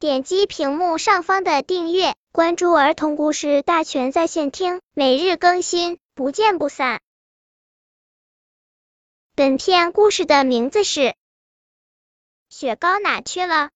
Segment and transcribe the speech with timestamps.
[0.00, 7.00] 点击屏幕上方的订阅，关注儿童故事大全在线听，每日更新，不见不散。
[9.34, 11.00] 本片故事的名字是
[12.48, 13.70] 《雪糕哪去了》。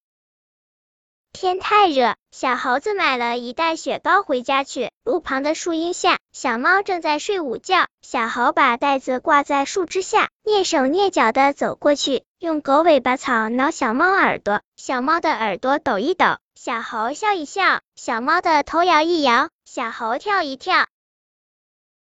[1.32, 4.90] 天太热，小猴子买了一袋雪糕回家去。
[5.02, 7.86] 路旁的树荫下，小猫正在睡午觉。
[8.02, 14.60] 小猴把袋子挂在树枝下，蹑手蹑脚的走过去，用狗尾巴草挠小猫耳朵。
[14.76, 20.86] 小猫的耳朵抖一抖，小猴笑一笑；小猫的头摇一摇，小猴跳一跳。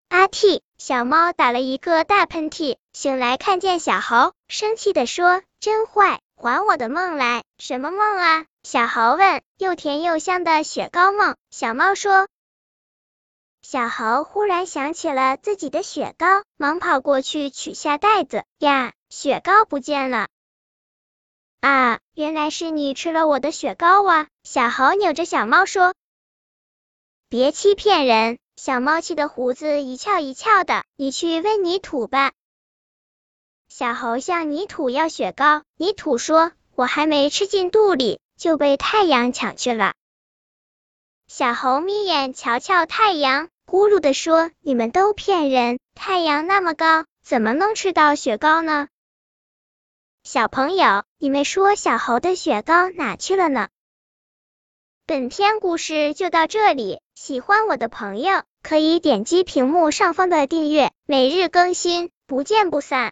[0.08, 0.62] 阿嚏！
[0.78, 8.46] 小猫打了一个大喷嚏，醒来看见小猴，生气的说：“真坏，还我的梦来！”什么梦啊？
[8.62, 9.42] 小猴问。
[9.58, 11.36] 又甜又香的雪糕梦。
[11.50, 12.28] 小猫说。
[13.62, 18.44] 小猴忽然想起了自己的雪糕，忙跑过去取下袋子。
[18.58, 20.28] 呀，雪糕不见了！
[21.60, 24.28] 啊，原来是你吃了我的雪糕啊！
[24.42, 25.94] 小猴扭着小猫说。
[27.28, 28.38] 别欺骗人！
[28.56, 30.84] 小猫气得胡子一翘一翘的。
[30.96, 32.32] 你去问泥土吧。
[33.72, 36.50] 小猴向泥土要雪糕，泥土说。
[36.74, 39.92] 我还没吃进肚里，就被太阳抢去了。
[41.28, 48.88] 小猴眯眼瞧瞧太阳，咕噜的说：“你们都骗人，太阳那么高，怎么能吃到雪糕呢？”
[50.24, 53.68] 小朋友，你们说小猴的雪糕哪去了呢？
[55.06, 63.08] 本篇故事就到这里，喜欢我的朋友可以点击屏幕上方的订阅，每日更新，不见不散。